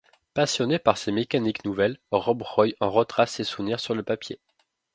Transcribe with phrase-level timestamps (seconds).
[0.33, 4.39] Passionné par ces mécaniques nouvelles, Rob Roy en retrace ses souvenirs sur le papier.